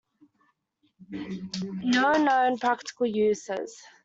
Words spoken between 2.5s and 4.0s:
practical uses.